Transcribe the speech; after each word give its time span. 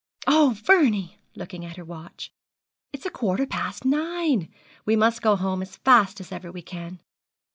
Oh, 0.25 0.55
Vernie,' 0.65 1.19
looking 1.35 1.63
at 1.63 1.75
her 1.77 1.85
watch, 1.85 2.31
'it's 2.91 3.05
a 3.05 3.11
quarter 3.11 3.45
past 3.45 3.85
nine! 3.85 4.51
We 4.83 4.95
must 4.95 5.21
go 5.21 5.35
home 5.35 5.61
as 5.61 5.75
fast 5.75 6.19
as 6.19 6.31
ever 6.31 6.51
we 6.51 6.63
can.' 6.63 6.99